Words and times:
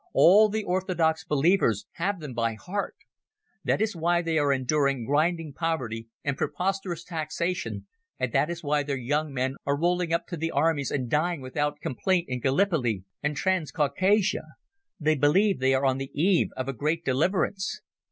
All 0.13 0.49
the 0.49 0.63
orthodox 0.63 1.23
believers 1.23 1.85
have 1.91 2.21
them 2.21 2.33
by 2.33 2.55
heart. 2.55 2.95
That 3.63 3.81
is 3.83 3.95
why 3.95 4.23
they 4.23 4.39
are 4.39 4.51
enduring 4.51 5.05
grinding 5.05 5.53
poverty 5.53 6.07
and 6.23 6.35
preposterous 6.35 7.03
taxation, 7.03 7.85
and 8.19 8.33
that 8.33 8.49
is 8.49 8.63
why 8.63 8.81
their 8.81 8.97
young 8.97 9.31
men 9.31 9.57
are 9.63 9.77
rolling 9.77 10.11
up 10.11 10.25
to 10.29 10.37
the 10.37 10.49
armies 10.49 10.89
and 10.89 11.07
dying 11.07 11.39
without 11.39 11.81
complaint 11.81 12.29
in 12.29 12.39
Gallipoli 12.39 13.03
and 13.21 13.35
Transcaucasia. 13.37 14.45
They 14.99 15.13
believe 15.13 15.59
they 15.59 15.75
are 15.75 15.85
on 15.85 15.99
the 15.99 16.09
eve 16.15 16.47
of 16.57 16.67
a 16.67 16.73
great 16.73 17.05
deliverance. 17.05 17.79